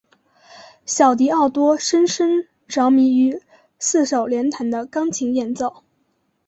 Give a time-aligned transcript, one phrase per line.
[0.83, 3.39] 小狄奥多深深着迷于
[3.77, 5.83] 四手联弹的钢琴演奏。